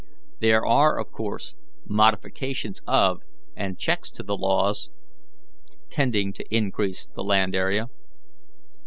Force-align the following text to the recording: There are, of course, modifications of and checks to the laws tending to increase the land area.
There 0.39 0.65
are, 0.65 0.99
of 0.99 1.11
course, 1.11 1.53
modifications 1.85 2.81
of 2.87 3.21
and 3.55 3.77
checks 3.77 4.09
to 4.13 4.23
the 4.23 4.35
laws 4.35 4.89
tending 5.91 6.33
to 6.33 6.43
increase 6.49 7.05
the 7.05 7.23
land 7.23 7.53
area. 7.53 7.85